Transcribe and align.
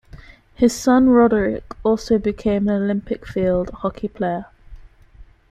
His 0.55 0.73
son 0.75 1.09
Roderik 1.09 1.61
also 1.83 2.17
became 2.17 2.67
an 2.67 2.81
Olympic 2.81 3.27
field 3.27 3.69
hockey 3.69 4.07
player. 4.07 4.47